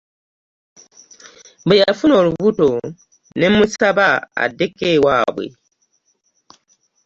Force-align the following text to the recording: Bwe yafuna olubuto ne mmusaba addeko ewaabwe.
Bwe 1.65 1.75
yafuna 1.81 2.13
olubuto 2.21 2.69
ne 3.37 3.47
mmusaba 3.51 4.07
addeko 4.43 4.81
ewaabwe. 4.95 5.45